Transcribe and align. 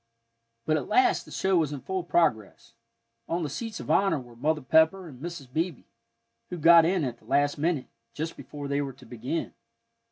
But 0.65 0.77
at 0.77 0.87
last 0.87 1.25
the 1.25 1.31
show 1.31 1.57
was 1.57 1.71
in 1.71 1.81
full 1.81 2.03
progress; 2.03 2.73
on 3.29 3.43
the 3.43 3.51
seats 3.51 3.79
of 3.79 3.91
honor 3.91 4.19
were 4.19 4.35
Mother 4.35 4.61
Pepper 4.63 5.07
and 5.07 5.21
Mrs. 5.21 5.53
Beebe, 5.53 5.83
who 6.49 6.57
got 6.57 6.85
in 6.85 7.03
at 7.03 7.19
the 7.19 7.25
last 7.25 7.59
minute, 7.59 7.85
just 8.15 8.35
before 8.35 8.67
they 8.67 8.81
were 8.81 8.93
to 8.93 9.05
begin. 9.05 9.53